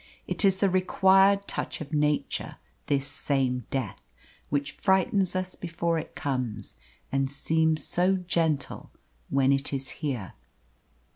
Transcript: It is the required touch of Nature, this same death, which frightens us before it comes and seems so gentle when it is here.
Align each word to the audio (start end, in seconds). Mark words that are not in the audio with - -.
It 0.25 0.43
is 0.43 0.61
the 0.61 0.67
required 0.67 1.47
touch 1.47 1.79
of 1.79 1.93
Nature, 1.93 2.55
this 2.87 3.05
same 3.05 3.67
death, 3.69 4.01
which 4.49 4.71
frightens 4.71 5.35
us 5.35 5.53
before 5.53 5.99
it 5.99 6.15
comes 6.15 6.75
and 7.11 7.29
seems 7.29 7.83
so 7.83 8.15
gentle 8.15 8.89
when 9.29 9.53
it 9.53 9.71
is 9.71 9.91
here. 10.01 10.33